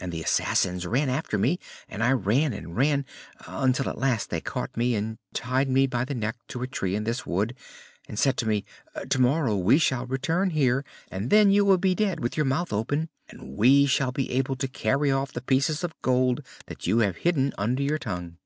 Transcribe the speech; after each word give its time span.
And 0.00 0.12
the 0.12 0.22
assassins 0.22 0.86
ran 0.86 1.08
after 1.08 1.36
me, 1.38 1.58
and 1.88 2.00
I 2.00 2.12
ran, 2.12 2.52
and 2.52 2.76
ran, 2.76 3.04
until 3.48 3.88
at 3.88 3.98
last 3.98 4.30
they 4.30 4.40
caught 4.40 4.76
me 4.76 4.94
and 4.94 5.18
tied 5.34 5.68
me 5.68 5.88
by 5.88 6.04
the 6.04 6.14
neck 6.14 6.36
to 6.50 6.62
a 6.62 6.68
tree 6.68 6.94
in 6.94 7.02
this 7.02 7.26
wood, 7.26 7.52
and 8.06 8.16
said 8.16 8.36
to 8.36 8.46
me: 8.46 8.64
'Tomorrow 9.08 9.56
we 9.56 9.78
shall 9.78 10.06
return 10.06 10.50
here 10.50 10.84
and 11.10 11.30
then 11.30 11.50
you 11.50 11.64
will 11.64 11.78
be 11.78 11.96
dead 11.96 12.20
with 12.20 12.36
your 12.36 12.46
mouth 12.46 12.72
open 12.72 13.08
and 13.28 13.56
we 13.58 13.86
shall 13.86 14.12
be 14.12 14.30
able 14.30 14.54
to 14.54 14.68
carry 14.68 15.10
off 15.10 15.32
the 15.32 15.42
pieces 15.42 15.82
of 15.82 16.00
gold 16.00 16.46
that 16.66 16.86
you 16.86 16.98
have 17.00 17.16
hidden 17.16 17.52
under 17.58 17.82
your 17.82 17.98
tongue." 17.98 18.36